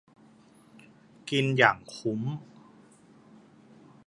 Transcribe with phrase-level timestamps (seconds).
[1.29, 2.21] กินอย่างคุ้ม